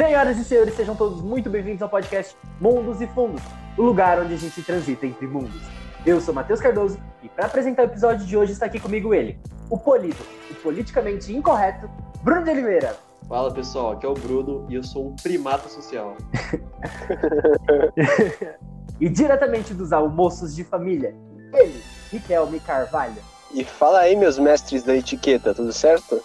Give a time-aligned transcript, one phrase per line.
[0.00, 3.42] Senhoras e senhores, sejam todos muito bem-vindos ao podcast Mundos e Fundos,
[3.76, 5.60] o lugar onde a gente transita entre mundos.
[6.06, 9.38] Eu sou Matheus Cardoso e para apresentar o episódio de hoje está aqui comigo ele,
[9.68, 10.16] o polido,
[10.50, 11.86] o politicamente incorreto,
[12.22, 12.96] Bruno de Oliveira.
[13.28, 16.16] Fala pessoal, aqui é o Bruno e eu sou um primata social.
[18.98, 21.14] e diretamente dos almoços de família,
[21.52, 23.22] ele, Riquelme Carvalho.
[23.52, 26.24] E fala aí, meus mestres da etiqueta, tudo certo?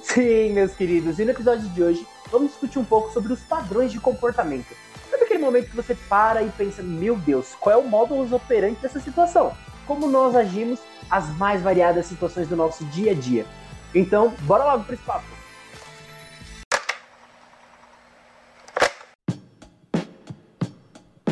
[0.00, 1.18] Sim, meus queridos.
[1.18, 4.74] E no episódio de hoje, vamos discutir um pouco sobre os padrões de comportamento.
[5.10, 8.80] Sabe aquele momento que você para e pensa, meu Deus, qual é o modus operandi
[8.80, 9.56] dessa situação?
[9.86, 10.80] Como nós agimos
[11.10, 13.46] às mais variadas situações do nosso dia a dia?
[13.94, 15.24] Então, bora logo para esse papo.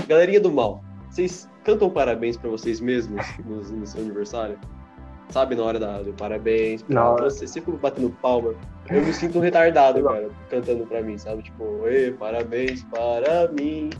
[0.06, 4.58] Galerinha do mal, vocês cantam parabéns para vocês mesmos no seu aniversário?
[5.30, 8.54] Sabe, na hora da, do parabéns, pra você sempre batendo palma.
[8.90, 11.42] Eu me sinto um retardado, cara, cantando pra mim, sabe?
[11.42, 13.90] Tipo, Ê, parabéns para mim,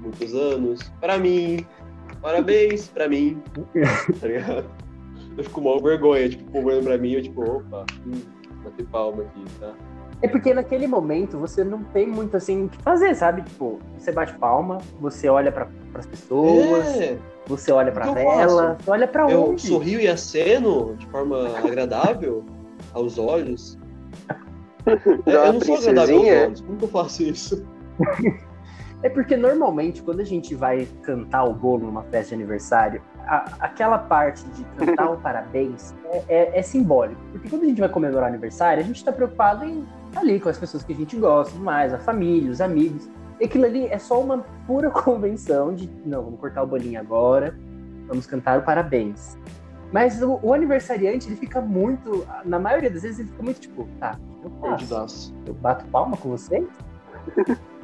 [0.00, 1.64] muitos anos, para mim,
[2.20, 3.40] parabéns pra mim,
[4.20, 4.64] tá ligado?
[5.36, 8.20] Eu fico mal vergonha, tipo, olhando pra mim, eu tipo, opa, hum,
[8.64, 9.72] bater palma aqui, tá?
[10.22, 13.42] É porque naquele momento você não tem muito assim o que fazer, sabe?
[13.42, 17.18] Tipo, você bate palma, você olha para as pessoas, é.
[17.46, 19.34] Você olha para ela, você olha para onde?
[19.34, 22.44] Eu sorrio e aceno de forma agradável
[22.92, 23.78] aos olhos.
[24.86, 26.60] É, eu não sou agradável aos olhos.
[26.60, 27.66] Como que eu faço isso?
[29.04, 33.44] É porque normalmente quando a gente vai cantar o bolo numa festa de aniversário, a,
[33.60, 37.20] aquela parte de cantar o parabéns é, é, é, simbólico.
[37.30, 40.40] Porque quando a gente vai comemorar o aniversário, a gente está preocupado em estar ali
[40.40, 43.06] com as pessoas que a gente gosta mais, a família, os amigos.
[43.42, 47.56] Aquilo ali é só uma pura convenção de, não, vamos cortar o bolinho agora,
[48.06, 49.36] vamos cantar o parabéns.
[49.92, 53.88] Mas o, o, aniversariante, ele fica muito, na maioria das vezes, ele fica muito tipo,
[54.00, 55.34] tá, eu faço?
[55.46, 56.66] Eu bato palma com vocês?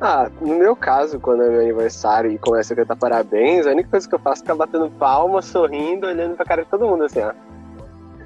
[0.00, 3.90] Ah, no meu caso, quando é meu aniversário e começa a cantar parabéns, a única
[3.90, 7.04] coisa que eu faço é ficar batendo palma, sorrindo, olhando pra cara de todo mundo
[7.04, 7.32] assim, ó.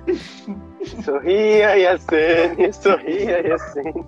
[1.03, 4.05] sorria e acene, sorria e acene.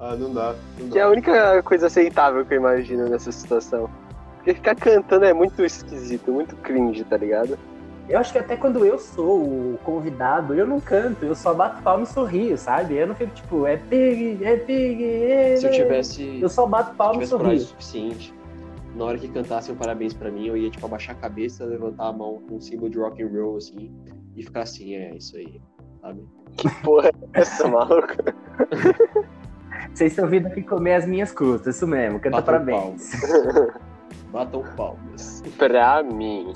[0.00, 0.54] Ah, não dá.
[0.78, 3.90] Não que é a única coisa aceitável que eu imagino nessa situação.
[4.36, 7.58] Porque ficar cantando é muito esquisito, muito cringe, tá ligado?
[8.08, 11.82] Eu acho que até quando eu sou o convidado, eu não canto, eu só bato
[11.82, 12.94] palma e sorrio, sabe?
[12.94, 15.56] Eu não fico tipo, é pig, é pig, é...
[15.56, 16.40] Se eu tivesse.
[16.40, 17.60] Eu só bato palma e sorrio.
[17.60, 18.32] suficiente,
[18.94, 22.06] na hora que cantassem um parabéns para mim, eu ia tipo abaixar a cabeça, levantar
[22.06, 23.92] a mão com um símbolo de rock and roll assim
[24.34, 25.60] e ficar assim, é isso aí,
[26.00, 26.24] sabe?
[26.56, 28.14] Que porra é essa, maluco?
[29.94, 33.10] Vocês estão vindo aqui comer as minhas custas, isso mesmo, canta Batam parabéns.
[33.20, 33.74] Palmas.
[34.32, 35.42] Batam palmas.
[35.56, 36.52] pra mim.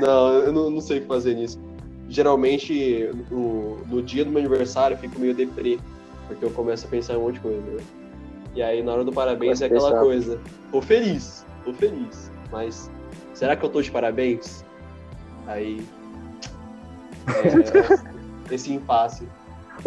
[0.00, 1.60] Não, eu não, não sei fazer nisso.
[2.08, 5.78] Geralmente, no, no, dia do meu aniversário, eu fico meio deprê,
[6.28, 7.60] porque eu começo a pensar em um monte de coisa.
[7.60, 7.82] Né?
[8.54, 10.38] E aí, na hora do parabéns, é aquela coisa:
[10.70, 12.90] tô feliz, tô feliz, mas
[13.34, 14.64] será que eu tô de parabéns?
[15.46, 15.84] Aí.
[17.28, 19.26] É, esse impasse.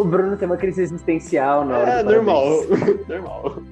[0.00, 2.46] O Bruno tem uma crise existencial na hora É, normal,
[3.06, 3.62] normal.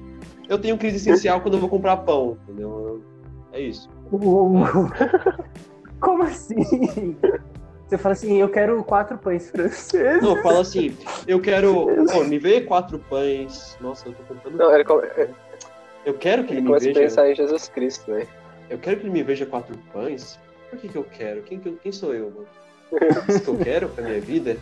[0.47, 3.03] Eu tenho crise existencial quando eu vou comprar pão, entendeu?
[3.51, 3.89] É isso.
[5.99, 7.17] Como assim?
[7.87, 10.21] Você fala assim, eu quero quatro pães franceses.
[10.21, 10.95] Não, fala assim,
[11.27, 11.87] eu quero.
[12.11, 13.75] Pô, me vê quatro pães.
[13.81, 14.55] Nossa, eu tô comprando.
[14.55, 14.85] Não, ele
[16.05, 16.99] Eu quero que ele, ele me veja.
[16.99, 18.27] pensar em Jesus Cristo, velho.
[18.69, 20.39] Eu quero que ele me veja quatro pães.
[20.69, 21.41] Por que, que eu quero?
[21.41, 22.47] Quem, quem sou eu, mano?
[23.27, 24.57] Isso que eu quero pra minha vida?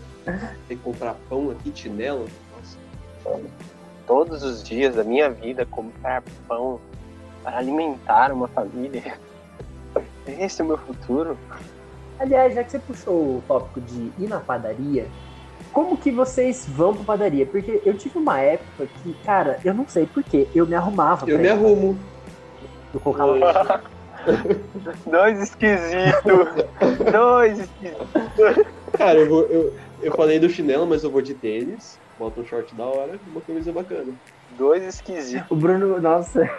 [0.68, 2.28] Ter que comprar pão aqui, chinelo?
[3.26, 3.40] Nossa.
[4.06, 6.80] Todos os dias da minha vida, comprar pão
[7.44, 9.18] para alimentar uma família.
[10.28, 11.38] Esse é o meu futuro.
[12.20, 15.08] Aliás, já que você puxou o tópico de ir na padaria,
[15.72, 17.46] como que vocês vão pra padaria?
[17.46, 21.30] Porque eu tive uma época que, cara, eu não sei porquê, eu me arrumava.
[21.30, 21.98] Eu me arrumo.
[22.94, 23.84] Eu colocava.
[25.06, 26.66] Dois esquisitos.
[27.12, 28.08] Dois esquisitos.
[28.98, 32.00] Cara, eu, vou, eu, eu falei do chinelo, mas eu vou de tênis.
[32.18, 34.14] Bota um short da hora e uma camisa bacana.
[34.58, 35.50] Dois esquisitos.
[35.52, 36.50] O Bruno, nossa,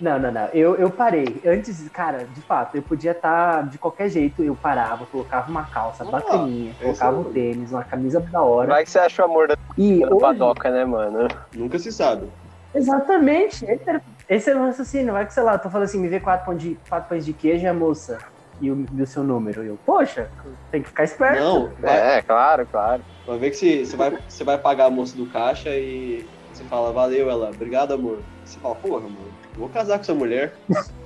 [0.00, 0.46] não, não, não.
[0.52, 1.40] Eu, eu parei.
[1.44, 4.42] Antes, cara, de fato, eu podia estar tá, de qualquer jeito.
[4.42, 8.68] Eu parava, colocava uma calça ah, bacaninha, colocava um tênis, uma camisa da hora.
[8.68, 10.20] Vai que você acha o amor da e hoje...
[10.20, 11.28] padoca, né, mano?
[11.54, 12.26] Nunca se sabe.
[12.74, 13.64] Exatamente.
[13.64, 15.14] Esse era, esse era o raciocínio.
[15.14, 17.32] Vai que, sei lá, tô falando assim, me vê quatro pães de, quatro pães de
[17.32, 18.18] queijo e a moça.
[18.60, 19.62] E o, seu número.
[19.62, 20.30] Eu, poxa,
[20.70, 21.42] tem que ficar esperto.
[21.42, 23.02] Não, vai, é, claro, claro.
[23.26, 26.64] Vai ver que você, você, vai, você vai pagar a moça do caixa e você
[26.64, 28.18] fala, valeu, ela, obrigado, amor.
[28.44, 30.52] Você fala, porra, amor vou casar com essa mulher.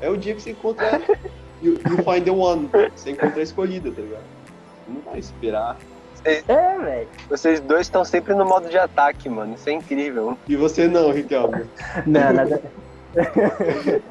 [0.00, 1.04] É o dia que você encontra ela.
[1.62, 2.70] You, you find the one.
[2.96, 4.24] Você encontra a escolhida, tá ligado?
[4.88, 5.76] Não vai esperar
[6.14, 7.08] Vocês, É, velho.
[7.28, 9.54] vocês dois estão sempre no modo de ataque, mano.
[9.54, 10.36] Isso é incrível.
[10.48, 11.64] E você não, Riquelme.
[12.06, 12.62] Não, nada.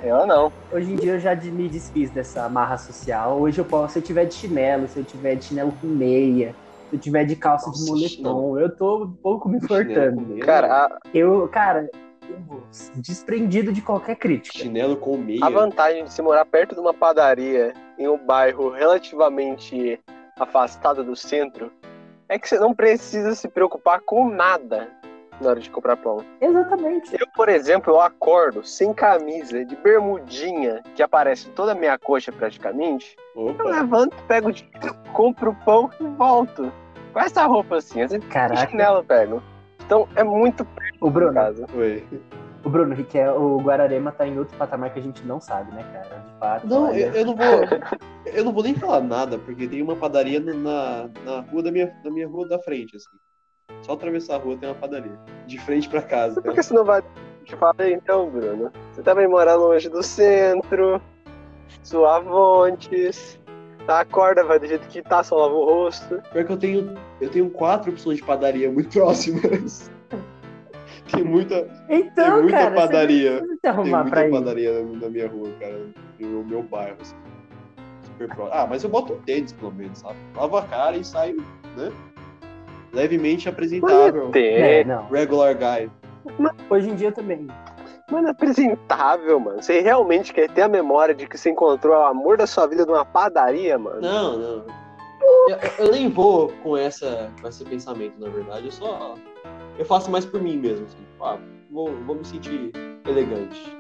[0.03, 0.51] Eu não.
[0.71, 3.39] Hoje em dia eu já me desfiz dessa amarra social.
[3.39, 6.53] Hoje eu posso, se eu tiver de chinelo, se eu tiver de chinelo com meia,
[6.89, 10.37] se eu tiver de calça Nossa, de moletom, eu tô um pouco me importando.
[10.39, 11.89] Cara, Eu, cara,
[12.29, 12.63] eu,
[12.95, 14.59] desprendido de qualquer crítica.
[14.59, 15.45] Chinelo com meia.
[15.45, 19.99] a vantagem de se morar perto de uma padaria em um bairro relativamente
[20.37, 21.71] afastado do centro
[22.27, 24.87] é que você não precisa se preocupar com nada
[25.41, 26.23] na hora de comprar pão.
[26.41, 27.15] Exatamente.
[27.19, 32.31] Eu, por exemplo, eu acordo sem camisa, de bermudinha, que aparece toda a minha coxa
[32.31, 33.15] praticamente.
[33.35, 33.63] Eu Opa.
[33.63, 34.49] levanto, pego
[35.13, 36.71] compro o pão e volto.
[37.13, 38.69] Com essa roupa assim, às vezes Caraca.
[38.69, 39.43] chinelo eu pego.
[39.85, 41.65] Então é muito perto O Bruno, casa.
[41.75, 42.05] Oi.
[42.63, 45.73] o Bruno, Rick, é, o Guararema tá em outro patamar que a gente não sabe,
[45.73, 46.21] né, cara?
[46.27, 46.67] De fato.
[46.67, 47.07] Não, olha.
[47.07, 47.45] eu, eu não vou.
[48.25, 51.87] Eu não vou nem falar nada, porque tem uma padaria na, na rua da minha,
[52.03, 53.17] da minha rua da frente, assim.
[53.89, 55.17] Só atravessar a rua tem uma padaria.
[55.47, 56.39] De frente pra casa.
[56.39, 57.01] Por que você não vai.
[57.43, 58.71] Te falei então, Bruno.
[58.91, 61.01] Você também mora longe do centro,
[61.81, 63.39] suavontes.
[63.87, 66.21] Tá, acorda, vai do jeito que tá, só lava o rosto.
[66.31, 66.95] Pior que eu tenho.
[67.19, 69.89] Eu tenho quatro opções de padaria muito próximas.
[71.11, 73.43] tem muita, tem Então, muita cara, padaria.
[73.59, 75.87] Tem muita padaria na, na minha rua, cara.
[76.19, 77.15] No meu bairro, assim.
[78.03, 78.51] Super próximo.
[78.53, 80.19] Ah, mas eu boto um tênis, pelo menos, sabe?
[80.35, 81.37] Lavo a cara e saio,
[81.75, 81.91] né?
[82.93, 84.31] Levemente apresentável.
[84.35, 85.07] É, não.
[85.11, 85.89] Regular guy.
[86.69, 87.47] Hoje em dia também.
[88.11, 89.61] Mano, apresentável, mano.
[89.61, 92.85] Você realmente quer ter a memória de que você encontrou o amor da sua vida
[92.85, 94.01] numa padaria, mano?
[94.01, 94.65] Não, não.
[95.47, 98.65] Eu, eu nem vou com, essa, com esse pensamento, na verdade.
[98.65, 99.15] Eu só.
[99.77, 100.85] Eu faço mais por mim mesmo.
[100.85, 100.97] Assim.
[101.21, 101.37] Ah,
[101.69, 102.71] vou, vou me sentir
[103.07, 103.77] elegante.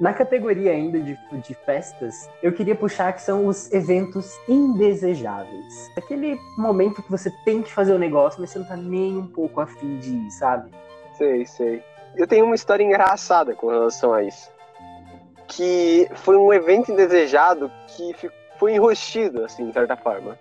[0.00, 5.90] Na categoria ainda de, de festas, eu queria puxar que são os eventos indesejáveis.
[5.96, 9.26] Aquele momento que você tem que fazer o negócio, mas você não tá nem um
[9.26, 10.70] pouco afim de ir, sabe?
[11.14, 11.82] Sei, sei.
[12.14, 14.48] Eu tenho uma história engraçada com relação a isso.
[15.48, 18.14] Que foi um evento indesejado que
[18.56, 20.38] foi enrostido, assim, de certa forma.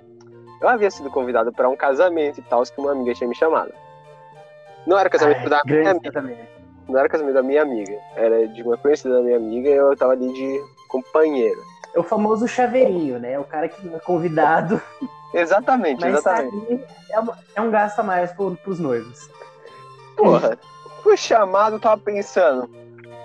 [0.61, 3.73] Eu havia sido convidado para um casamento e tal, que uma amiga tinha me chamado.
[4.85, 6.56] Não era casamento Ai, da minha amiga, casamento.
[6.87, 7.97] Não era casamento da minha amiga.
[8.15, 11.59] Era de uma conhecida da minha amiga e eu tava ali de companheiro.
[11.93, 13.37] É o famoso chaveirinho, né?
[13.39, 14.81] O cara que é convidado,
[15.33, 16.71] Exatamente, mas tá exatamente.
[16.73, 19.29] ali, é, uma- é um gasto a mais pro, pros noivos.
[20.15, 20.57] Porra,
[21.03, 22.69] fui chamado, tava pensando,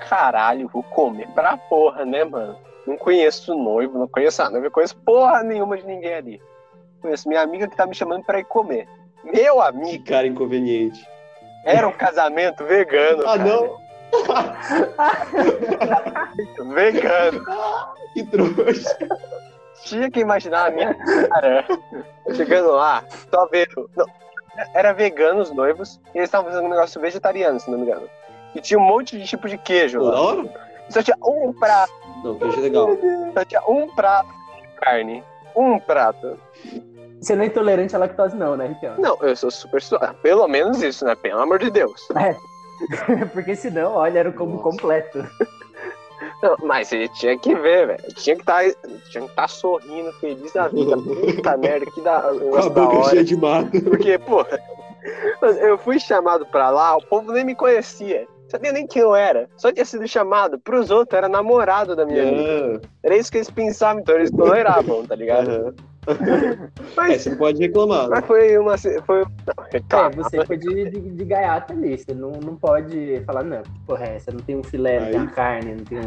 [0.09, 2.57] caralho, vou comer pra porra, né, mano?
[2.87, 6.43] Não conheço o noivo, não conheço a noiva, conheço porra nenhuma de ninguém ali.
[7.01, 8.89] Conheço minha amiga que tá me chamando pra ir comer.
[9.25, 11.01] Meu Que amigo, cara inconveniente.
[11.65, 13.23] Era um casamento vegano.
[13.23, 13.45] Ah, cara.
[13.45, 13.81] não?
[16.75, 17.45] Vegano.
[18.13, 18.99] Que trouxa.
[19.85, 21.65] Tinha que imaginar a minha cara
[22.35, 23.89] chegando lá, só vendo.
[23.97, 24.07] Não,
[24.75, 28.09] era vegano os noivos, e eles estavam fazendo um negócio vegetariano, se não me engano.
[28.55, 30.45] E tinha um monte de tipo de queijo hora?
[30.91, 31.93] Só tinha um prato.
[32.23, 32.89] Não, queijo é legal.
[33.33, 34.29] Só tinha um prato
[34.61, 35.25] de carne.
[35.57, 36.39] Um prato.
[37.23, 39.01] Você não é intolerante à lactose, não, né, Ricardo?
[39.01, 40.15] Não, eu sou super suave.
[40.23, 41.15] Pelo menos isso, né?
[41.15, 42.09] Pelo amor de Deus.
[43.33, 44.63] Porque senão, olha, era o combo Nossa.
[44.65, 45.25] completo.
[46.43, 48.15] Não, mas ele tinha que ver, velho.
[48.17, 48.63] Tinha que estar
[49.11, 50.97] tinha que estar sorrindo, feliz da vida.
[51.37, 53.11] Puta merda, que da, Com a boca hora.
[53.11, 53.71] cheia de mato.
[53.83, 54.45] Porque, pô,
[55.61, 58.27] eu fui chamado pra lá, o povo nem me conhecia.
[58.49, 59.49] Sabia nem quem eu era.
[59.57, 60.59] Só tinha sido chamado.
[60.59, 62.81] Pros outros, era namorado da minha amiga.
[62.85, 65.75] Ah, Era isso que eles pensavam, então eles toleravam, tá ligado?
[66.09, 66.53] Aham.
[66.53, 68.05] É, Mas, você pode reclamar.
[68.05, 68.09] né?
[68.11, 68.77] mas foi uma.
[68.79, 71.97] Foi, não, É, você foi de, de, de gaiato ali.
[71.99, 74.31] Você não, não pode falar, não, porra essa?
[74.31, 75.99] Não tem um filé, não tem uma carne, não tem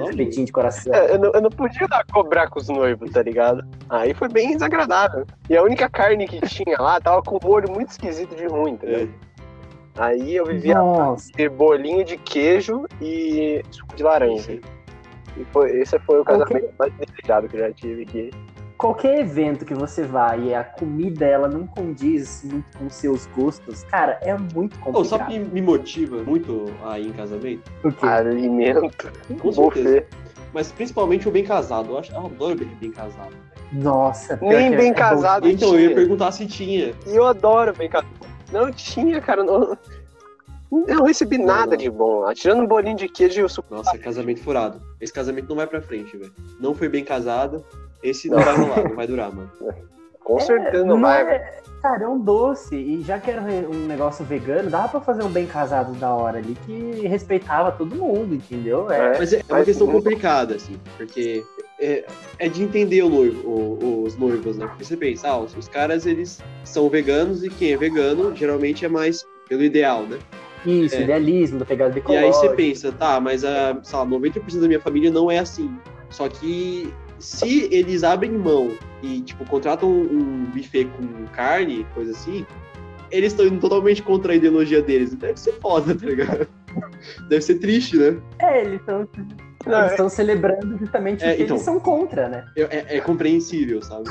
[0.00, 0.94] um espetinho de coração.
[0.94, 3.64] É, eu, não, eu não podia dar cobrar com os noivos, tá ligado?
[3.88, 5.26] Aí foi bem desagradável.
[5.48, 8.76] E a única carne que tinha lá tava com um molho muito esquisito de ruim,
[8.76, 9.14] tá ligado?
[9.96, 10.76] Aí eu vivia
[11.36, 14.58] de bolinho de queijo e suco de laranja.
[15.36, 18.30] E foi, esse foi o casamento mais desejado que eu já tive aqui.
[18.84, 23.82] Qualquer evento que você vai e a comida ela não condiz muito com seus gostos,
[23.84, 25.28] cara, é muito Pô, sabe o complicado.
[25.48, 27.72] que me motiva muito a ir em casamento?
[27.80, 28.06] Por quê?
[28.06, 28.90] Alimento,
[29.40, 30.04] Com certeza.
[30.52, 31.92] Mas principalmente o bem casado.
[31.92, 33.32] Eu, acho, eu adoro bem, bem casado.
[33.72, 35.48] Nossa, pior Nem que é- bem é casado.
[35.48, 35.96] Então, eu ia tinha.
[35.96, 36.94] perguntar se tinha.
[37.06, 38.10] E eu adoro bem casado.
[38.52, 39.42] Não tinha, cara.
[39.42, 39.76] Não,
[40.70, 41.76] não recebi Não, nada não.
[41.78, 42.30] de bom.
[42.34, 43.74] Tirando um bolinho de queijo e o suco.
[43.74, 44.80] Nossa, casamento furado.
[45.00, 46.32] Esse casamento não vai pra frente, velho.
[46.60, 47.64] Não foi bem casado.
[48.04, 49.50] Esse não vai rolar, não vai durar, mano.
[50.20, 51.22] Com É, certeza não vai.
[51.22, 52.74] é- Cara, é um doce.
[52.76, 56.38] E já que era um negócio vegano, dava pra fazer um bem casado da hora
[56.38, 58.90] ali que respeitava todo mundo, entendeu?
[58.90, 59.18] É, É.
[59.18, 61.44] Mas é, é uma questão complicada, assim, porque
[61.78, 62.06] é,
[62.38, 64.66] é de entender o noivo, o- os noivos, né?
[64.66, 68.82] Porque você pensa, ah, os, os caras, eles são veganos e quem é vegano, geralmente
[68.86, 70.18] é mais pelo ideal, né?
[70.64, 71.02] Isso, É.
[71.02, 72.26] idealismo, da pegada E ecológica.
[72.26, 75.70] aí você pensa, tá, mas a, sei lá, 90% da minha família não é assim.
[76.08, 82.46] Só que se eles abrem mão e, tipo, contratam um, buffet com carne, coisa assim,
[83.10, 85.14] eles estão indo totalmente contra a ideologia deles.
[85.14, 86.48] Deve ser foda, tá ligado?
[87.28, 88.16] Deve ser triste, né?
[88.40, 89.08] É, eles estão
[89.66, 91.56] Não, eles estão celebrando justamente É, o que então.
[91.56, 92.44] eles são contra, né?
[92.56, 94.10] É, é compreensível, sabe?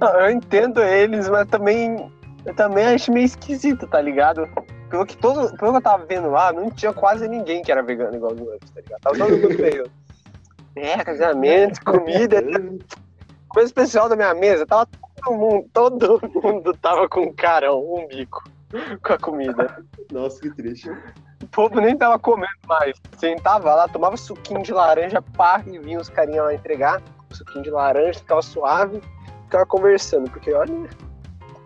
[0.00, 2.10] Não, eu entendo eles, mas também
[2.46, 4.48] eu também acho meio esquisito, tá ligado?
[4.88, 7.82] Pelo que, todo, pelo que eu tava vendo lá, não tinha quase ninguém que era
[7.82, 9.00] vegano igual o Nuts, tá ligado?
[9.00, 9.90] Tava todo mundo meio.
[10.76, 12.42] É, casamento, comida,
[13.48, 14.66] coisa especial da minha mesa.
[14.66, 18.44] Tava todo mundo, todo mundo tava com um carão, um bico
[19.02, 19.84] com a comida.
[20.12, 20.90] Nossa, que triste.
[21.42, 22.96] O povo nem tava comendo mais.
[23.18, 27.02] Sentava lá, tomava suquinho de laranja, pá, e vinha os carinha lá entregar.
[27.30, 29.00] Suquinho de laranja, ficava suave,
[29.44, 30.88] ficava conversando, porque olha,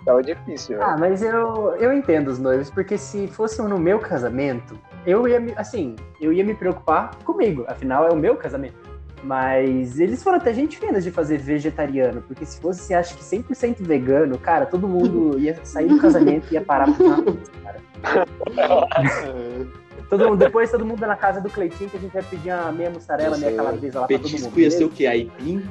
[0.04, 0.90] tava difícil, velho.
[0.90, 5.38] Ah, mas eu, eu entendo os noivos, porque se fosse no meu casamento, eu ia
[5.38, 8.79] me, assim, eu ia me preocupar comigo, afinal é o meu casamento.
[9.22, 13.22] Mas eles foram até gente fina de fazer vegetariano, porque se fosse, você acha que
[13.22, 17.52] 100% vegano, cara, todo mundo ia sair do casamento e ia parar pra uma pizza,
[17.62, 17.80] cara.
[20.08, 22.72] Todo mundo, depois todo mundo na casa do Cleitinho, que a gente vai pedir uma
[22.72, 24.60] meia mussarela, meia calabresa lá pra todo Petisco mundo.
[24.60, 25.06] ia ser o quê?
[25.06, 25.64] Aipim?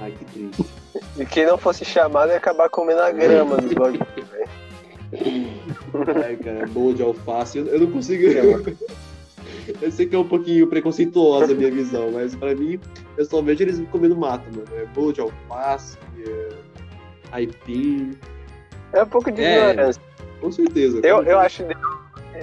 [0.00, 0.66] Ai, que triste.
[1.18, 4.48] E quem não fosse chamado ia acabar comendo a grama dos bagulhos, velho.
[6.24, 7.58] Ai, cara, bolo de alface.
[7.58, 8.22] Eu, eu não consigo.
[9.80, 12.78] Eu sei que é um pouquinho preconceituosa a minha visão, mas pra mim,
[13.16, 14.66] eu só vejo eles comendo mato, mano.
[14.74, 16.48] É bolo de alface, é...
[17.32, 18.12] aipim.
[18.92, 19.70] É um pouco de É.
[19.70, 20.02] ignorância.
[20.40, 21.00] Com certeza.
[21.04, 21.64] Eu, eu acho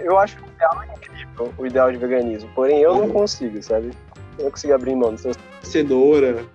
[0.04, 2.50] eu acho o ideal incrível, o ideal de veganismo.
[2.54, 3.92] Porém, eu não consigo, sabe?
[4.38, 5.36] Eu não consigo abrir mão seus.
[5.64, 6.46] Cenoura.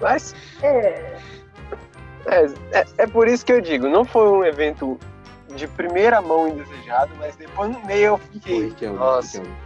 [0.00, 1.18] Mas É,
[2.26, 4.98] é, é, é por isso que eu digo, não foi um evento
[5.54, 8.64] de primeira mão indesejado, mas depois no meio eu fiquei.
[8.66, 9.38] Riquelme, Nossa.
[9.38, 9.65] Riquelme.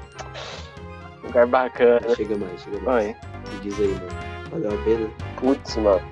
[1.23, 2.15] Lugar bacana.
[2.15, 3.07] Chega mais, chega mais.
[3.07, 3.17] Mãe,
[3.53, 4.31] Me diz aí, mano.
[4.50, 5.11] Valeu a pena?
[5.41, 6.03] putz, mano.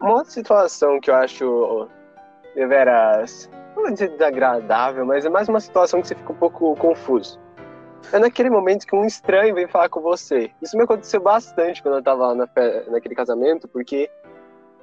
[0.00, 1.88] Uma outra situação que eu acho
[2.54, 6.74] deveras, não vou dizer desagradável, mas é mais uma situação que você fica um pouco
[6.76, 7.38] confuso.
[8.12, 10.50] É naquele momento que um estranho vem falar com você.
[10.62, 12.48] Isso me aconteceu bastante quando eu tava lá na
[12.88, 14.10] naquele casamento, porque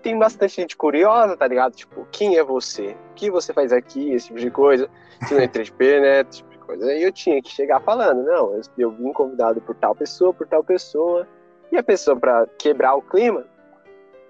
[0.02, 1.74] tem bastante gente curiosa, tá ligado?
[1.76, 2.96] Tipo, quem é você?
[3.12, 4.14] O que você faz aqui?
[4.14, 4.90] Esse tipo de coisa.
[5.28, 6.22] Se não é 3P, né?
[6.22, 6.94] Esse tipo de coisa.
[6.94, 10.48] E eu tinha que chegar falando, não, eu, eu vim convidado por tal pessoa, por
[10.48, 11.28] tal pessoa.
[11.72, 13.44] E a pessoa, pra quebrar o clima,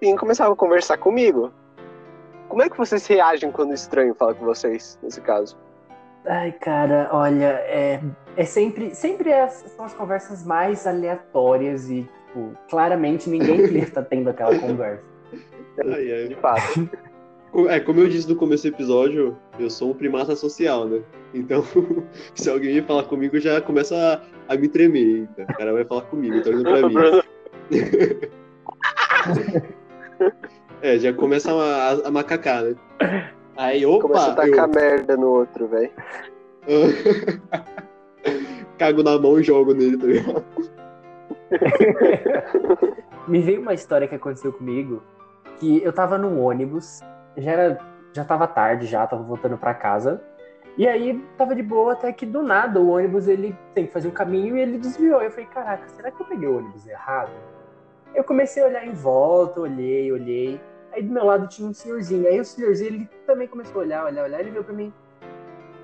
[0.01, 1.51] e começava a conversar comigo.
[2.49, 5.57] Como é que vocês reagem quando o estranho fala com vocês, nesse caso?
[6.25, 8.01] Ai, cara, olha, é,
[8.35, 14.29] é sempre, sempre as- são as conversas mais aleatórias e, tipo, claramente ninguém estar tendo
[14.29, 15.03] aquela conversa.
[15.85, 16.27] Ai, ai.
[16.27, 16.89] De fato.
[17.69, 21.01] É, como eu disse no começo do episódio, eu sou um primata social, né?
[21.33, 21.63] Então,
[22.35, 25.29] se alguém vir falar comigo, já começa a, a me tremer.
[25.37, 26.95] Eita, o cara vai falar comigo, tá olhando pra mim.
[30.81, 32.75] É, já começa a, a, a macacar, né?
[33.55, 35.91] Aí, opa, começa a tacar merda no outro, velho.
[36.67, 36.81] eu...
[38.77, 40.45] cago na mão e jogo nele, tá ligado?
[43.27, 45.01] Me veio uma história que aconteceu comigo,
[45.59, 46.99] que eu tava num ônibus,
[47.35, 47.79] já era,
[48.13, 50.21] já tava tarde já, tava voltando pra casa.
[50.77, 54.07] E aí tava de boa até que do nada o ônibus ele tem que fazer
[54.07, 55.21] um caminho e ele desviou.
[55.21, 57.31] Eu falei, caraca, será que eu peguei o ônibus errado?
[58.13, 60.61] Eu comecei a olhar em volta, olhei, olhei.
[60.93, 62.27] Aí do meu lado tinha um senhorzinho.
[62.27, 64.39] Aí o senhorzinho ele também começou a olhar, olhar, olhar.
[64.39, 64.93] Ele veio pra mim.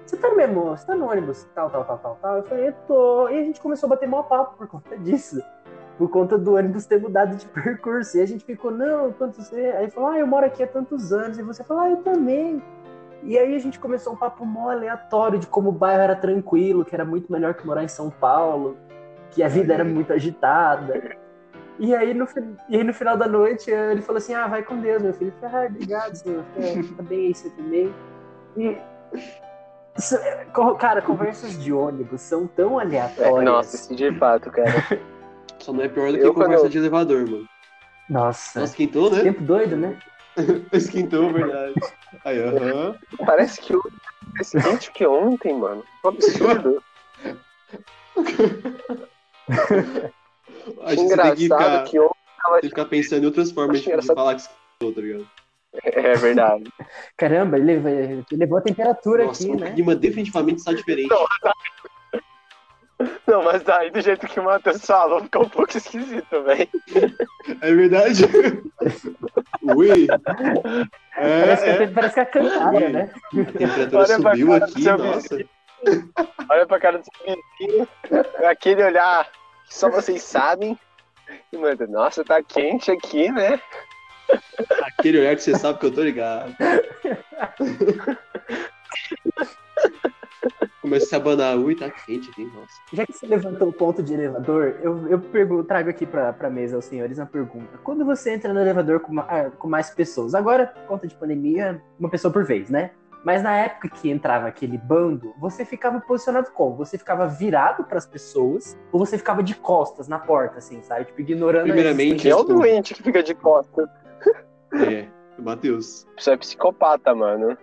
[0.06, 0.66] Você tá no mesmo?
[0.66, 2.38] Você tá no ônibus tal, tal, tal, tal, tal?
[2.38, 3.30] Eu falei, eu tô.
[3.30, 5.42] E a gente começou a bater mó papo por conta disso
[5.98, 8.18] por conta do ônibus ter mudado de percurso.
[8.18, 9.52] E a gente ficou, não, quantos.
[9.54, 11.38] Aí falou, ah, eu moro aqui há tantos anos.
[11.38, 12.62] E você falou, ah, eu também.
[13.24, 16.84] E aí a gente começou um papo mó aleatório de como o bairro era tranquilo,
[16.84, 18.76] que era muito melhor que morar em São Paulo,
[19.32, 21.16] que a vida era muito agitada.
[21.80, 22.28] E aí no,
[22.70, 25.34] e aí, no final da noite ele falou assim, ah, vai com Deus, meu filho.
[25.42, 26.44] Eu falei, ah, obrigado, senhor.
[26.58, 27.94] É, tá bem aí, você também.
[28.58, 28.78] E.
[30.54, 33.44] co- Cara, conversas de ônibus são tão É, aleatórias.
[33.46, 34.70] nossa, de fato, cara.
[35.64, 37.48] Só não é pior do que Eu, conversa de elevador, mano.
[38.10, 38.60] Nossa.
[38.60, 39.22] Nossa, esquentou, né?
[39.24, 39.98] Tempo doido, né?
[40.74, 41.74] Esquentou, verdade.
[42.26, 42.96] Aí, aham.
[43.26, 43.82] Parece que o
[44.62, 45.82] quente que ontem, mano.
[46.04, 46.84] Um absurdo.
[50.84, 52.14] A gente tem que ficar, Engraçado que ontem
[52.52, 54.16] tem que ficar pensando em outras formas de, engraçado.
[54.16, 54.50] falar que você
[54.94, 55.28] tá ligado?
[55.84, 56.64] É verdade.
[57.16, 59.72] Caramba, ele levou, ele levou a temperatura Nossa, aqui, o né?
[59.72, 61.10] clima definitivamente está diferente.
[61.10, 61.26] Não,
[63.44, 66.70] mas daí, do jeito que o Matheus falou, ficou um pouco esquisito, velho.
[67.62, 68.24] É verdade?
[69.64, 70.08] Ui!
[71.16, 71.88] Parece, É, que, é.
[71.88, 72.90] parece que é cantada, Ui.
[72.90, 73.10] né?
[73.14, 75.38] A temperatura Olha pra subiu cara do aqui, seu nossa.
[76.50, 77.14] Olha pra cara do seu
[77.60, 77.88] vizinho,
[78.50, 79.26] aquele olhar
[79.68, 80.78] que só vocês sabem.
[81.52, 83.60] E manda, nossa, tá quente aqui, né?
[84.98, 86.56] Aquele olhar que você sabe que eu tô ligado.
[90.94, 91.58] Começa a se abanar.
[91.58, 92.74] Ui, tá quente aqui, nossa.
[92.94, 96.50] Já que você levantou o ponto de elevador, eu, eu pergunto, trago aqui pra, pra
[96.50, 97.78] mesa aos senhores uma pergunta.
[97.84, 101.82] Quando você entra no elevador com, ah, com mais pessoas, agora, por conta de pandemia,
[102.00, 102.92] uma pessoa por vez, né?
[103.26, 106.76] Mas na época que entrava aquele bando, você ficava posicionado como?
[106.76, 111.06] Você ficava virado pras pessoas ou você ficava de costas na porta, assim, sabe?
[111.06, 113.88] Tipo, ignorando a Primeiramente, é o tipo, doente que fica de costas.
[114.74, 115.06] É,
[115.40, 116.06] Matheus.
[116.18, 117.58] Isso é psicopata, mano.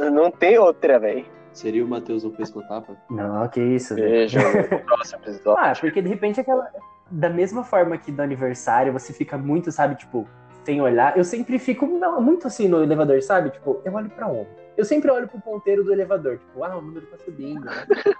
[0.00, 1.26] N- Não tem outra, velho.
[1.56, 2.94] Seria o Matheus um pescotapa?
[3.08, 5.56] Não, que isso, no próximo episódio.
[5.58, 6.70] Ah, porque de repente aquela.
[7.10, 10.28] Da mesma forma que do aniversário, você fica muito, sabe, tipo,
[10.64, 11.16] sem olhar.
[11.16, 11.86] Eu sempre fico
[12.20, 13.48] muito assim no elevador, sabe?
[13.50, 14.50] Tipo, eu olho pra onde?
[14.76, 17.64] Eu sempre olho pro ponteiro do elevador, tipo, ah, o número tá subindo.
[17.64, 17.72] né?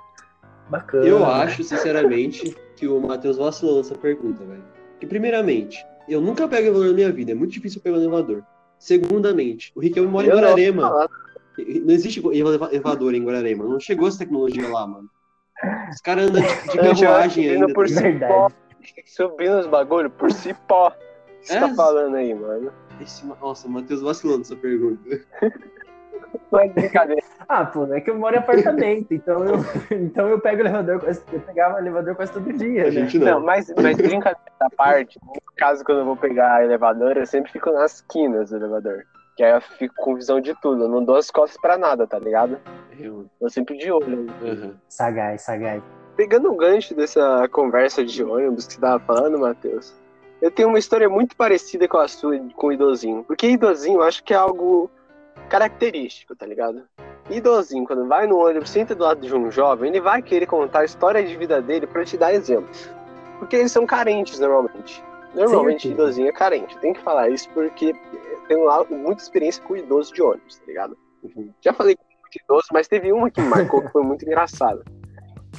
[0.71, 1.07] Bacana.
[1.07, 4.65] Eu acho, sinceramente, que o Matheus vacilou nessa pergunta, velho.
[4.99, 7.33] Que, primeiramente, eu nunca pego elevador na minha vida.
[7.33, 8.43] É muito difícil eu pegar um elevador.
[8.79, 11.09] Segundamente, o Riquelme mora em Guararema.
[11.59, 13.65] Não existe eleva- elevador em Guararema.
[13.65, 15.09] Não chegou essa tecnologia lá, mano.
[15.91, 17.73] Os caras andam de, de carruagem ainda.
[17.73, 18.01] por tá?
[18.01, 18.55] Verdade.
[19.07, 20.89] Subindo os bagulho por cipó.
[20.89, 21.61] O que você É?
[21.61, 22.73] tá falando aí, mano?
[23.01, 25.01] Esse nossa, o Matheus vacilou nessa pergunta.
[26.53, 27.23] Não é brincadeira.
[27.49, 29.55] Ah, pô, é que eu moro em apartamento, então eu,
[29.99, 32.91] então eu pego o elevador, eu pegava o elevador quase todo dia, A né?
[32.91, 33.47] gente Não, não.
[33.47, 37.71] mas, mas brincadeira à parte, no caso quando eu vou pegar elevador, eu sempre fico
[37.71, 39.05] nas quinas do elevador.
[39.37, 40.85] Que aí eu fico com visão de tudo.
[40.85, 42.59] Eu não dou as costas pra nada, tá ligado?
[42.99, 44.27] Eu- Eu sempre de olho.
[44.43, 44.75] aham.
[44.89, 45.83] Sagaz, sagaz.
[46.17, 49.95] Pegando o gancho dessa conversa de ônibus que você tava falando, Matheus,
[50.41, 53.23] eu tenho uma história muito parecida com a sua com o idosinho.
[53.25, 54.91] Porque idosinho eu acho que é algo
[55.51, 56.83] característico, tá ligado?
[57.29, 60.81] Idosinho, quando vai no ônibus, senta do lado de um jovem, ele vai querer contar
[60.81, 62.89] a história de vida dele pra te dar exemplos.
[63.39, 65.05] Porque eles são carentes normalmente.
[65.35, 66.03] Normalmente Certeza.
[66.03, 66.79] idosinho é carente.
[66.79, 67.95] Tem que falar isso porque
[68.47, 70.97] tenho lá muita experiência com idoso de ônibus, tá ligado?
[71.23, 71.51] Uhum.
[71.61, 74.83] Já falei com muito idoso, mas teve uma que me marcou que foi muito engraçada.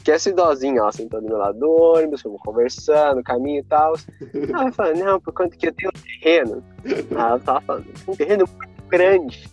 [0.04, 3.94] Que essa idosinha, ela sentou do meu lado do ônibus, fomos conversando, caminho e tal.
[4.34, 6.64] Ela falou, não, por quanto que eu tenho um terreno.
[7.12, 9.50] Ela tava falando, um terreno muito grande.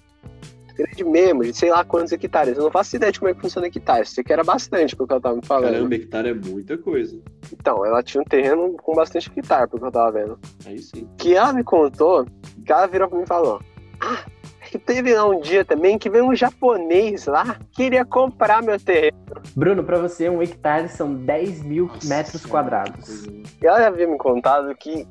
[0.77, 2.59] Grande mesmo, de sei lá quantos hectares.
[2.59, 4.11] Eu não faço ideia de como é que funciona hectares.
[4.11, 5.73] Isso aqui era bastante pelo que ela tava me falando.
[5.73, 7.19] Caramba, hectare é muita coisa.
[7.53, 10.39] Então, ela tinha um terreno com bastante hectare, pelo que eu tava vendo.
[10.67, 11.09] Aí sim.
[11.17, 12.27] Que ela me contou,
[12.73, 13.61] ela virou pra mim e falou:
[14.01, 14.25] Ah,
[14.71, 19.17] que teve lá um dia também que veio um japonês lá, queria comprar meu terreno.
[19.55, 23.25] Bruno, pra você, um hectare são 10 mil Nossa metros quadrados.
[23.25, 25.07] E ela havia me contado que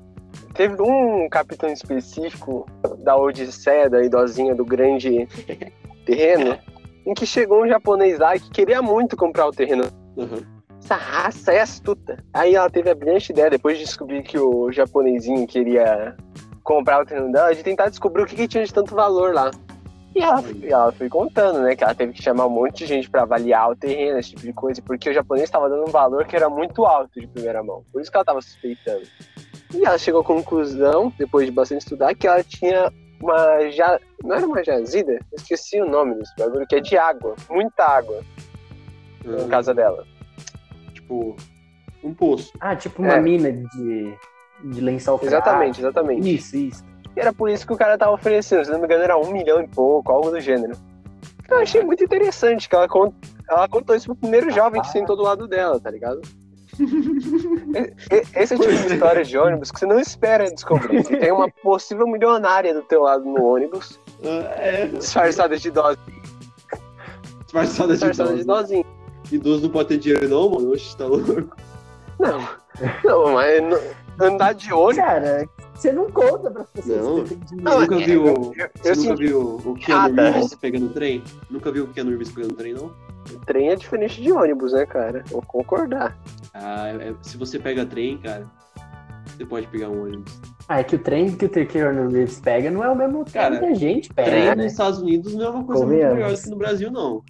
[0.53, 2.65] teve um capítulo específico
[2.99, 5.27] da Odisseia, da idosinha do grande
[6.05, 6.57] terreno,
[7.05, 9.85] em que chegou um japonês lá que queria muito comprar o terreno.
[10.17, 10.53] Aham.
[10.83, 12.17] Essa raça é astuta.
[12.33, 16.17] Aí ela teve a brilhante ideia, depois de descobrir que o japonesinho queria
[16.63, 19.51] comprar o terreno dela, de tentar descobrir o que, que tinha de tanto valor lá.
[20.15, 22.85] E ela, e ela foi contando, né, que ela teve que chamar um monte de
[22.85, 25.91] gente pra avaliar o terreno, esse tipo de coisa, porque o japonês estava dando um
[25.91, 27.83] valor que era muito alto de primeira mão.
[27.91, 29.01] Por isso que ela estava suspeitando.
[29.73, 33.99] E ela chegou à conclusão, depois de bastante estudar, que ela tinha uma ja...
[34.23, 35.13] não era uma jazida?
[35.13, 38.21] Eu esqueci o nome desse bagulho, que é de água, muita água
[39.25, 40.05] na Ah, casa dela.
[40.93, 41.35] Tipo,
[42.03, 42.51] um poço.
[42.59, 43.19] Ah, tipo uma É.
[43.19, 44.15] mina de,
[44.63, 45.81] de lençol Exatamente, freático.
[45.87, 46.35] exatamente.
[46.35, 46.83] Isso, isso.
[47.15, 49.31] E era por isso que o cara tava oferecendo, se não me engano, era um
[49.31, 50.73] milhão e pouco, algo do gênero.
[51.49, 53.13] Eu achei muito interessante que ela, con-
[53.49, 56.21] ela contou isso pro primeiro jovem que sentou do lado dela, tá ligado?
[58.35, 61.03] Esse é o tipo de história de ônibus que você não espera descobrir.
[61.03, 64.87] Que tem uma possível milionária do teu lado no ônibus, é.
[64.87, 65.97] disfarçada de idosa,
[67.43, 68.59] Disfarçada de disfarçada de idoso.
[68.73, 68.85] idosinho.
[69.31, 70.71] Idoso não pode ter dinheiro não, mano.
[70.71, 71.55] Oxe, tá louco.
[72.19, 72.39] Não,
[73.03, 73.79] não, mas no-
[74.19, 74.95] andar de ônibus.
[74.97, 77.15] Cara, você não conta pras pessoas Não.
[77.23, 77.63] que você tem dinheiro.
[77.71, 78.33] Não, nunca é, viu, eu-
[78.81, 80.29] você eu nunca viu o Keanu Nada.
[80.31, 81.23] Reeves pegando trem?
[81.49, 82.91] Nunca viu o Keanu Reeves pegando trem, não?
[83.45, 85.23] Trem é diferente de ônibus, né, cara?
[85.29, 86.17] Vou concordar.
[86.53, 88.45] Ah, é- se você pega trem, cara,
[89.25, 90.31] você pode pegar um ônibus.
[90.67, 93.33] Ah, é que o trem que o Keanu Reeves pega não é o mesmo trem
[93.43, 94.55] Cara, que a gente pega, trem né?
[94.55, 96.09] nos Estados Unidos não é uma coisa Convenhamos.
[96.13, 97.21] muito melhor do que no Brasil, não.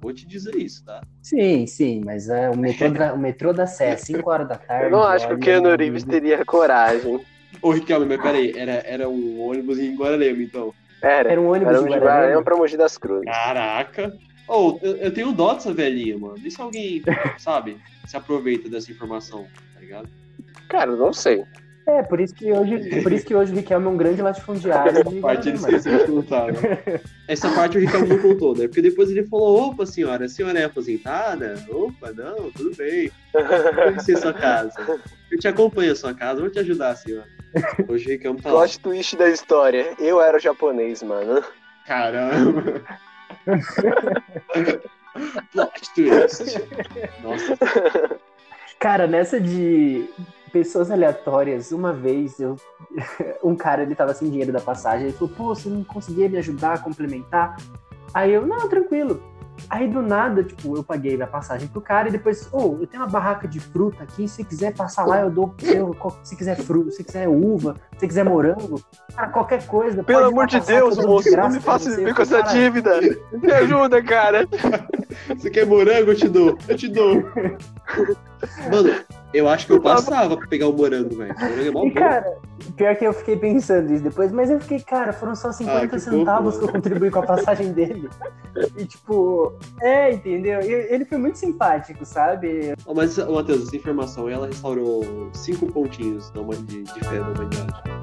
[0.00, 1.00] Vou te dizer isso, tá?
[1.22, 4.84] Sim, sim, mas é, o, metrô da, o metrô da Sé, 5 horas da tarde.
[4.84, 7.20] Eu não acho que o Keanu Reeves teria coragem.
[7.60, 10.74] Ô, Riquelme, mas peraí, era, era um ônibus em Guararema, então.
[11.02, 11.32] Era.
[11.32, 12.16] Era um ônibus Era um de Guararema.
[12.16, 13.24] Guararema pra Mogi das Cruzes.
[13.24, 14.16] Caraca!
[14.48, 16.38] Ô, eu, eu tenho dó dessa velhinha, mano.
[16.42, 17.02] E se alguém,
[17.38, 20.08] sabe, se aproveita dessa informação, tá ligado?
[20.68, 21.44] Cara, não sei.
[21.88, 24.92] É, por isso que hoje, por isso que hoje o Riquelme é um grande latifundiário
[24.92, 25.78] de parte ele Guararema.
[25.78, 27.00] esqueceu de contar, né?
[27.26, 28.68] Essa parte o Ricardo não contou, né?
[28.68, 31.54] Porque depois ele falou, opa, senhora, a senhora é aposentada?
[31.70, 33.10] Opa, não, tudo bem.
[33.32, 35.00] Vou conhecer sua casa.
[35.32, 37.26] Eu te acompanho a sua casa, vou te ajudar, senhora.
[37.88, 38.60] Hoje o Ricardo tá lá.
[38.60, 39.94] Plot twist da história.
[39.98, 41.42] Eu era o japonês, mano.
[41.86, 42.82] Caramba!
[45.52, 46.60] Plot twist.
[47.22, 47.56] Nossa,
[48.78, 50.04] Cara, nessa de
[50.48, 52.56] pessoas aleatórias, uma vez eu
[53.42, 56.38] um cara ele tava sem dinheiro da passagem, ele falou: "Pô, você não conseguia me
[56.38, 57.56] ajudar a complementar?"
[58.14, 59.22] Aí eu: "Não, tranquilo."
[59.68, 63.02] Aí do nada, tipo, eu paguei a passagem pro cara e depois, ô, eu tenho
[63.02, 66.90] uma barraca de fruta aqui, se quiser passar lá, eu dou, eu, se quiser fruta,
[66.90, 68.80] se quiser uva, se quiser morango,
[69.14, 70.02] cara, qualquer coisa.
[70.04, 73.00] Pelo amor de Deus, de moço, não me faça você." viver com essa "Cara, dívida.
[73.32, 74.46] Me ajuda, cara.
[75.28, 76.12] você quer morango?
[76.12, 76.56] Eu te dou.
[76.68, 77.14] Eu te dou.
[78.70, 78.94] Mano,
[79.32, 81.34] eu acho que eu passava pra pegar o morango, velho.
[81.38, 81.94] Morango é mó E bom.
[81.94, 82.36] cara,
[82.76, 85.98] pior que eu fiquei pensando isso depois, mas eu fiquei, cara, foram só 50 Ah,
[85.98, 88.08] centavos fofo, que eu contribuí com a passagem dele.
[88.76, 90.60] E tipo, é, entendeu?
[90.60, 92.74] E ele foi muito simpático, sabe?
[92.86, 96.32] Ó, Mas, Matheus, essa informação, ela restaurou cinco pontinhos
[96.66, 97.97] de, de fé da humanidade.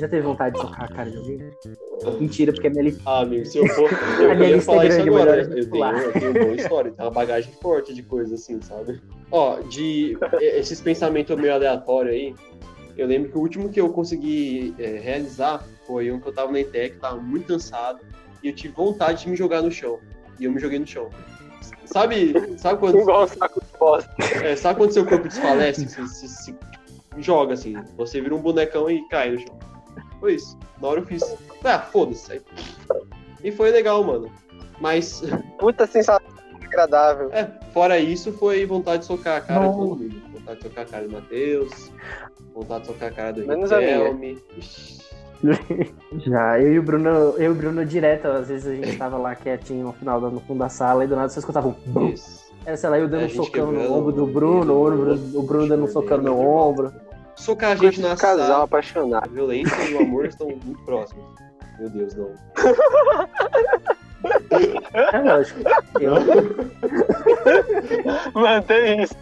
[0.00, 1.50] Você já teve vontade de socar a cara de alguém?
[2.18, 3.02] Mentira, porque a minha lista.
[3.04, 3.90] Ah, amigo, se eu for.
[4.18, 5.42] Eu A minha ia lista falar é isso agora.
[5.42, 8.98] Eu tenho, eu tenho boa história, tem uma bagagem forte de coisa assim, sabe?
[9.30, 12.34] Ó, de esses pensamentos meio aleatórios aí,
[12.96, 16.50] eu lembro que o último que eu consegui é, realizar foi um que eu tava
[16.50, 18.00] na ETEC, tava muito cansado,
[18.42, 19.98] e eu tive vontade de me jogar no chão.
[20.38, 21.10] E eu me joguei no chão.
[21.84, 24.10] Sabe, sabe quando, Igual um saco de bosta.
[24.42, 25.86] é, sabe quando seu corpo desfalece?
[25.86, 26.54] Você se, se
[27.18, 29.58] joga assim, você vira um bonecão e cai no chão.
[30.20, 30.56] Foi isso.
[30.80, 31.22] Na hora eu fiz.
[31.64, 32.40] Ah, foda-se.
[33.42, 34.30] E foi legal, mano.
[34.80, 35.22] Mas,
[35.58, 36.24] Puta sensação
[36.64, 37.30] agradável.
[37.32, 39.70] é, fora isso, foi vontade de socar a cara Não.
[39.72, 40.22] de todo mundo.
[40.32, 41.90] Vontade de socar a cara do Matheus.
[42.54, 43.70] Vontade de socar a cara do Menos.
[43.70, 44.38] Riquelme.
[46.26, 49.16] Já, eu e o Bruno, eu e o Bruno direto, às vezes a gente tava
[49.16, 52.08] lá quietinho no final, no fundo da sala, e do nada você escutava um bum.
[52.10, 52.50] isso.
[52.64, 54.86] Era, sei lá, eu dando É, um a gente socão no ombro do Bruno, o,
[54.86, 56.92] ombro- o Bruno dando um socão no meu ombro.
[57.40, 58.64] Socar a gente na casal sala.
[58.64, 59.24] apaixonado.
[59.24, 61.24] A violência e o amor estão muito próximos.
[61.78, 62.34] Meu Deus, não.
[64.92, 65.60] É lógico.
[65.98, 66.14] Eu,
[68.34, 69.16] Mantém isso.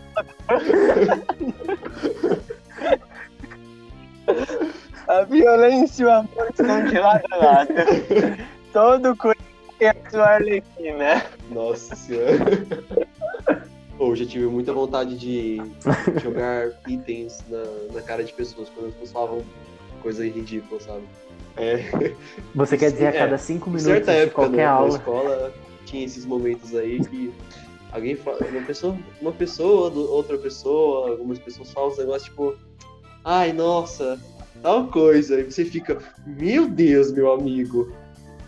[5.07, 7.69] A violência e o amor estão de lado a lado.
[8.73, 9.39] Todo coisa
[9.81, 11.25] é a sua arlequina.
[11.51, 12.39] Nossa senhora.
[13.99, 15.61] Ou já tive muita vontade de
[16.23, 19.45] jogar itens na, na cara de pessoas quando as pessoas falavam
[20.03, 21.03] coisa ridícula, sabe?
[21.57, 22.15] É,
[22.55, 24.71] você quer dizer a É, cada cinco em minutos certa de época qualquer né, na
[24.71, 24.89] aula.
[24.97, 25.53] escola
[25.85, 27.33] tinha esses momentos aí que
[27.91, 32.55] alguém fala, uma pessoa, uma pessoa, outra pessoa, algumas pessoas falam uns negócios tipo,
[33.25, 34.21] ai nossa,
[34.63, 37.93] tal coisa, e você fica, meu Deus, meu amigo,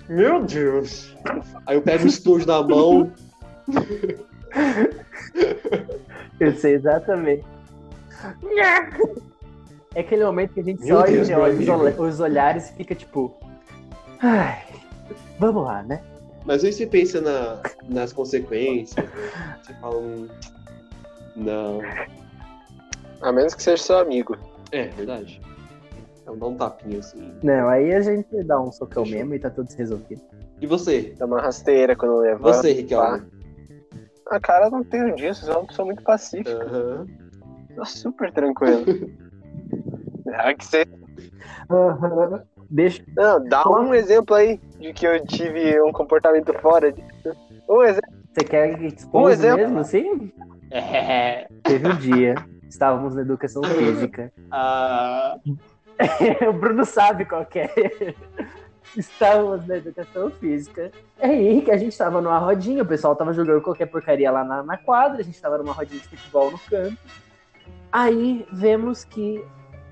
[0.09, 1.13] meu Deus.
[1.67, 3.13] Aí eu pego o estojo na mão,
[6.41, 7.45] Eu sei exatamente.
[9.93, 11.73] É aquele momento que a gente Meu só Deus, olha os, amigo.
[11.73, 13.35] olha- os olhares e fica tipo.
[14.23, 14.63] Ai,
[15.37, 16.01] vamos lá, né?
[16.45, 19.59] Mas aí você pensa na, nas consequências, né?
[19.61, 20.29] você fala, hum,
[21.35, 21.81] não,
[23.21, 24.39] A menos que seja seu amigo.
[24.71, 25.41] é verdade.
[26.23, 27.35] Então dá um tapinha assim.
[27.43, 30.23] Não, aí a gente dá um socão mesmo e tá tudo resolvido.
[30.61, 31.15] E você?
[31.19, 32.59] Dá uma rasteira quando levanta.
[32.59, 33.27] Você, Riquelme?
[34.31, 36.65] A cara não tenho disso, eu sou uma pessoa muito pacífica.
[36.65, 37.07] Aham.
[37.75, 38.85] Tô super tranquilo.
[40.33, 40.87] É que você...
[41.69, 42.43] Aham.
[42.71, 43.03] Deixa.
[43.17, 47.37] Não, dá um exemplo aí de que eu tive um comportamento fora disso.
[47.69, 48.13] Um exemplo.
[48.33, 49.59] Você quer expor Um exemplo.
[49.59, 50.33] mesmo, assim?
[50.71, 51.49] É.
[51.65, 52.37] Teve um dia,
[52.69, 54.33] estávamos na educação física.
[54.53, 55.37] Ah,
[56.49, 57.69] o Bruno sabe qual que é.
[58.97, 60.91] Estávamos na educação física.
[61.19, 64.43] É aí que a gente estava numa rodinha, o pessoal tava jogando qualquer porcaria lá
[64.45, 66.97] na, na quadra, a gente estava numa rodinha de futebol no campo.
[67.93, 69.45] Aí vemos que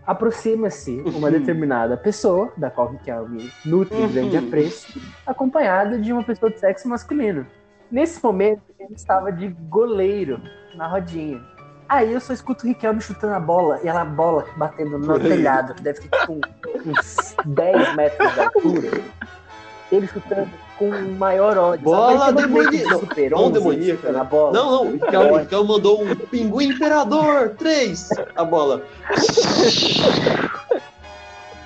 [0.06, 4.08] aproxima-se uma determinada pessoa, da qual o Riquelme nutre Uhum.
[4.08, 7.46] grande apreço, acompanhada de uma pessoa de sexo masculino.
[7.90, 10.40] Nesse momento, ele estava de goleiro
[10.74, 11.40] na rodinha.
[11.88, 15.18] Aí eu só escuto o Riquelme chutando a bola e ela a bola batendo no
[15.18, 16.40] telhado, que deve ter tipo
[16.84, 19.02] uns 10 metros de altura.
[19.90, 21.84] Ele chutando com maior ódio.
[21.84, 23.00] Bola demoníaca.
[23.30, 24.12] Não, demoníaca.
[24.12, 24.52] Na bola.
[24.52, 24.82] Não, não.
[24.82, 28.82] O Riquelme, Riquelme mandou um pinguim imperador 3 a bola.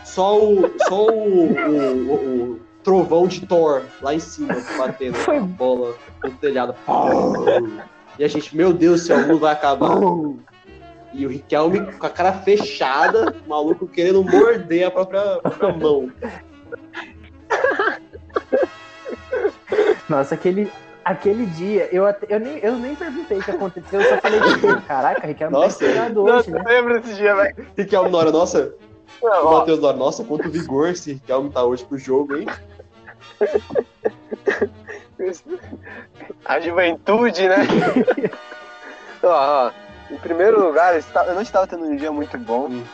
[0.05, 5.39] só o, só o, o, o, trovão de Thor lá em cima batendo Foi...
[5.39, 6.77] a bola no telhado.
[8.19, 9.97] E a gente, meu Deus o mundo vai acabar.
[11.15, 16.11] E o Riquelme com a cara fechada, maluco querendo morder a própria, a própria mão.
[20.09, 20.73] Nossa, aquele,
[21.05, 24.81] aquele dia, eu, eu, nem, eu nem perguntei o que aconteceu, eu só falei, tipo,
[24.87, 26.65] caraca, Riquelme tá nossa, tá hoje, né?
[26.67, 27.67] lembro desse dia, velho.
[27.77, 28.75] Riquelme na hora, nossa.
[29.23, 32.47] Não, o Matheus na hora, nossa, quanto vigor esse Riquelme tá hoje pro jogo, hein?
[36.45, 37.57] A juventude, né?
[39.23, 39.71] ó, ó,
[40.11, 42.69] em primeiro lugar, eu não estava tendo um dia muito bom.
[42.69, 42.85] Hum.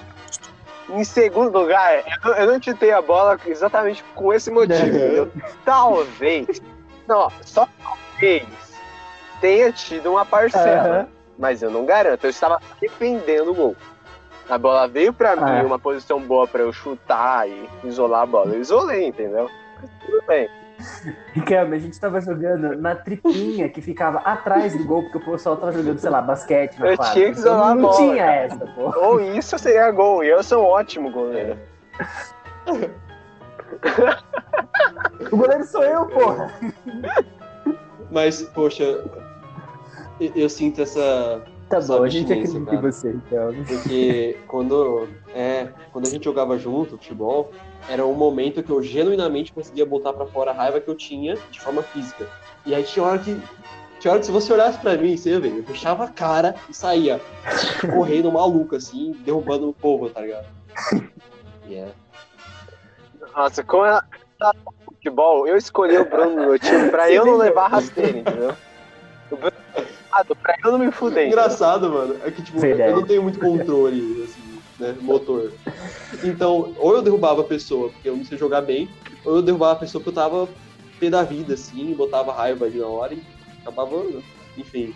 [0.90, 2.02] Em segundo lugar,
[2.38, 4.96] eu não chutei a bola exatamente com esse motivo.
[4.96, 5.30] Eu,
[5.64, 6.62] talvez,
[7.06, 8.46] não, só talvez
[9.40, 11.06] tenha tido uma parcela, uhum.
[11.38, 12.24] mas eu não garanto.
[12.24, 13.76] Eu estava defendendo o gol.
[14.48, 15.62] A bola veio para mim, ah.
[15.64, 18.54] uma posição boa para eu chutar e isolar a bola.
[18.54, 19.50] Eu isolei, entendeu?
[20.06, 20.48] Tudo bem.
[21.32, 25.56] Ricardo, a gente tava jogando na tripinha que ficava atrás do gol, porque o pessoal
[25.56, 27.12] tava jogando, sei lá, basquete na Eu quadra.
[27.14, 28.00] tinha que isolar então, a bola.
[28.00, 28.98] Não tinha essa, pô.
[29.00, 31.58] Ou isso seria gol, e eu sou um ótimo goleiro.
[35.32, 36.52] o goleiro sou eu, porra.
[38.10, 39.10] Mas, poxa, eu,
[40.34, 43.52] eu sinto essa Tá bom, a gente acredita em você, então.
[43.66, 47.50] Porque quando, é, quando a gente jogava junto, futebol,
[47.88, 51.36] era um momento que eu genuinamente conseguia botar para fora a raiva que eu tinha
[51.50, 52.26] de forma física.
[52.64, 53.38] E aí tinha hora que.
[54.00, 56.54] Tinha hora que se você olhasse pra mim, você ia ver, eu fechava a cara
[56.70, 57.20] e saía
[57.92, 60.46] correndo maluco, assim, derrubando o povo, tá ligado?
[61.68, 61.92] Yeah.
[63.36, 64.00] Nossa, como é
[64.86, 68.56] futebol, eu escolhi o Bruno no meu time pra eu não levar rasteira, entendeu?
[69.30, 69.57] O Bruno
[70.42, 71.26] pra eu não me fuder.
[71.26, 72.90] Engraçado, mano, é que, tipo, Verdade.
[72.90, 75.52] eu não tenho muito controle, assim, né, motor.
[76.24, 78.88] Então, ou eu derrubava a pessoa porque eu não sei jogar bem,
[79.24, 80.48] ou eu derrubava a pessoa porque eu tava
[80.98, 83.22] pé da vida, assim, botava raiva ali na hora e
[83.60, 84.04] acabava,
[84.56, 84.94] enfim.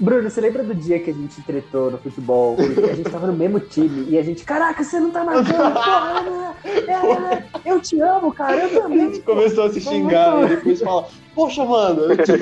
[0.00, 2.56] Bruno, você lembra do dia que a gente tretou no futebol?
[2.58, 6.24] a gente tava no mesmo time e a gente, caraca, você não tá marcando, porra,
[6.64, 9.00] é, é, eu te amo, cara, eu também.
[9.00, 12.32] A gente começou a se xingar e depois fala, poxa, mano, eu te...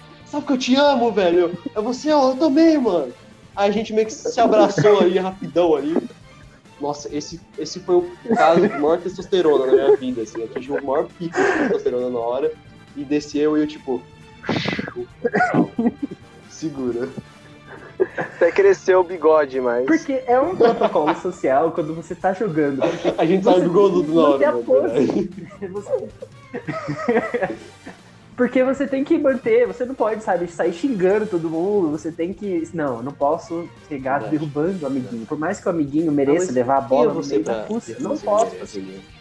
[0.36, 1.56] sabe que eu te amo, velho?
[1.74, 3.12] É você, ó, eu também, mano.
[3.54, 5.96] Aí a gente meio que se abraçou ali, rapidão ali.
[6.80, 10.44] Nossa, esse, esse foi o caso de maior testosterona na minha vida, assim.
[10.44, 12.52] Atingiu o maior pico de testosterona na hora.
[12.94, 14.02] E desceu e eu, tipo...
[16.50, 17.08] Segura.
[18.18, 19.86] Até cresceu o bigode, mas.
[19.86, 22.82] Porque é um protocolo social quando você tá jogando.
[23.16, 24.52] A gente sabe do gol do hora.
[25.72, 26.08] Você...
[28.36, 32.34] Porque você tem que manter, você não pode, sabe, sair xingando todo mundo, você tem
[32.34, 32.68] que.
[32.74, 34.38] Não, não posso chegar Verdade.
[34.38, 35.24] derrubando o amiguinho.
[35.24, 38.54] Por mais que o amiguinho mereça levar a bola no meio da fuça, não posso
[38.56, 39.16] fazer isso.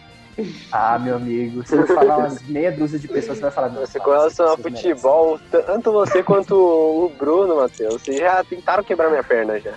[0.70, 3.70] Ah, meu amigo, se eu falar umas meia dúzia de pessoas, você vai falar.
[3.70, 9.10] Você, com relação ao futebol, tanto você quanto o Bruno, Matheus, vocês já tentaram quebrar
[9.10, 9.76] minha perna já.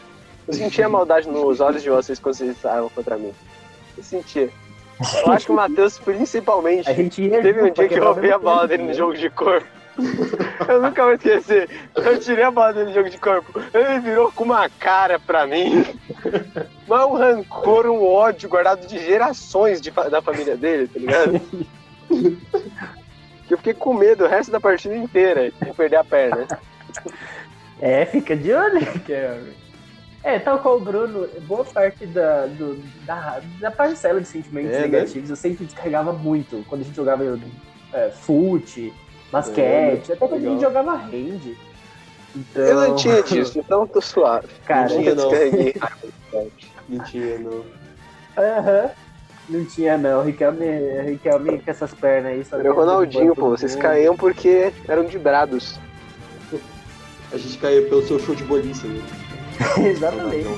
[0.48, 3.33] Eu sentia maldade nos olhos de vocês quando vocês estavam contra mim.
[3.96, 4.51] Eu sentia.
[5.25, 8.83] Eu acho que o Matheus, principalmente, teve um dia que eu roubei a bola dele
[8.85, 9.67] no jogo de corpo.
[10.69, 11.69] Eu nunca vou esquecer.
[11.95, 13.61] Eu tirei a bola dele no jogo de corpo.
[13.75, 15.85] Ele virou com uma cara pra mim.
[16.87, 21.41] Mas um rancor, um ódio guardado de gerações de, da família dele, tá ligado?
[23.49, 26.47] Que eu fiquei com medo o resto da partida inteira de perder a perna.
[27.81, 29.55] É, fica de olho, Kevin.
[30.22, 32.76] É, tal qual o Bruno, boa parte da, do,
[33.07, 34.87] da, da parcela de sentimentos é, né?
[34.88, 35.33] negativos né?
[35.33, 37.24] eu sempre descarregava muito quando a gente jogava
[37.92, 38.92] é, fute,
[39.31, 40.48] basquete, é, até quando legal.
[40.48, 41.57] a gente jogava hand.
[42.37, 42.62] Então...
[42.62, 44.48] Eu não tinha disso, então tô suave.
[44.66, 45.31] Cara, não tinha, não.
[46.88, 47.64] não tinha, não.
[48.37, 48.83] Aham.
[48.83, 48.90] Uhum.
[49.48, 50.22] Não tinha, não.
[50.24, 50.66] Riquelme,
[51.07, 52.61] Riquelme com essas pernas aí.
[52.61, 53.48] Era o Ronaldinho, pô.
[53.50, 55.81] Vocês caíam porque eram de brados.
[57.33, 59.02] A gente caiu pelo seu show de boliche, né?
[59.79, 60.49] Exatamente.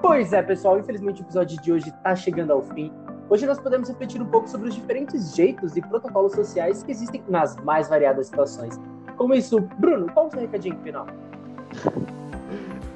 [0.00, 2.92] Pois é, pessoal, infelizmente o episódio de hoje está chegando ao fim.
[3.28, 7.22] Hoje nós podemos refletir um pouco sobre os diferentes jeitos e protocolos sociais que existem
[7.28, 8.80] nas mais variadas situações.
[9.16, 11.06] Como isso, Bruno, qual o seu recadinho final?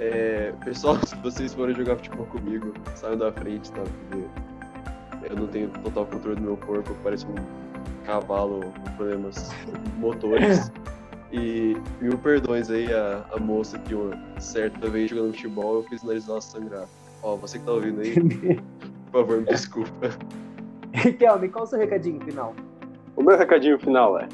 [0.00, 3.82] É, pessoal, se vocês forem jogar futebol comigo, saiam da frente, tá?
[3.82, 7.34] Porque eu não tenho total controle do meu corpo, parece um
[8.04, 9.50] cavalo com problemas
[9.96, 10.70] motores.
[11.30, 16.02] E mil perdões aí a, a moça que eu, certa vez jogando futebol eu fiz
[16.02, 16.86] o nariz dela sangrar.
[17.22, 18.14] Ó, você que tá ouvindo aí,
[19.10, 20.08] por favor, me desculpa.
[21.18, 22.54] Kelvin, qual o seu recadinho final?
[23.14, 24.26] O meu recadinho final é: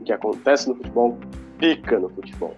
[0.00, 1.18] o que acontece no futebol,
[1.58, 2.54] fica no futebol.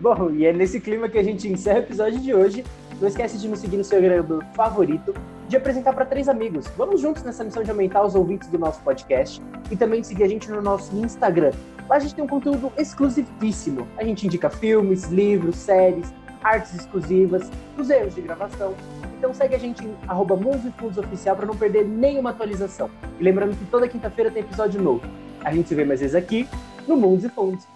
[0.00, 2.64] Bom, e é nesse clima que a gente encerra o episódio de hoje.
[3.00, 5.14] Não esquece de nos seguir no seu agregador favorito,
[5.48, 6.66] de apresentar para três amigos.
[6.76, 10.24] Vamos juntos nessa missão de aumentar os ouvintes do nosso podcast e também de seguir
[10.24, 11.52] a gente no nosso Instagram.
[11.88, 13.86] Lá a gente tem um conteúdo exclusivíssimo.
[13.96, 16.12] A gente indica filmes, livros, séries,
[16.42, 17.50] artes exclusivas,
[17.90, 18.74] erros de gravação.
[19.18, 22.90] Então segue a gente em arroba Oficial para não perder nenhuma atualização.
[23.18, 25.02] E lembrando que toda quinta-feira tem episódio novo.
[25.44, 26.48] A gente se vê mais vezes aqui
[26.86, 27.71] no Mundos e Fundos.